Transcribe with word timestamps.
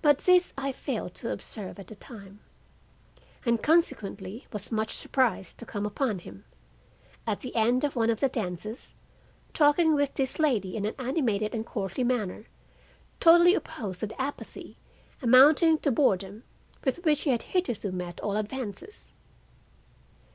But 0.00 0.20
this 0.20 0.54
I 0.56 0.72
failed 0.72 1.12
to 1.16 1.30
observe 1.30 1.78
at 1.78 1.88
the 1.88 1.94
time, 1.94 2.40
and 3.44 3.62
consequently 3.62 4.46
was 4.54 4.72
much 4.72 4.94
surprised 4.96 5.58
to 5.58 5.66
come 5.66 5.84
upon 5.84 6.20
him, 6.20 6.46
at 7.26 7.40
the 7.40 7.54
end 7.54 7.84
of 7.84 7.94
one 7.94 8.08
of 8.08 8.20
the 8.20 8.30
dances, 8.30 8.94
talking 9.52 9.94
With 9.94 10.14
this 10.14 10.38
lady 10.38 10.76
in 10.78 10.86
an 10.86 10.94
animated 10.98 11.54
and 11.54 11.66
courtly 11.66 12.04
manner 12.04 12.46
totally 13.20 13.54
opposed 13.54 14.00
to 14.00 14.06
the 14.06 14.18
apathy, 14.18 14.78
amounting 15.20 15.76
to 15.80 15.92
boredom, 15.92 16.44
with 16.82 17.04
which 17.04 17.24
he 17.24 17.30
had 17.30 17.42
hitherto 17.42 17.92
met 17.92 18.20
all 18.20 18.38
advances. 18.38 19.12